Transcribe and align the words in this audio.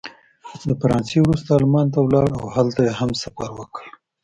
د 0.67 0.69
فرانسې 0.81 1.17
وروسته 1.21 1.49
المان 1.61 1.87
ته 1.93 1.99
ولاړ 2.01 2.27
او 2.39 2.45
هلته 2.55 2.79
یې 2.87 2.93
هم 2.99 3.11
سفر 3.23 3.49
وکړ. 3.59 3.83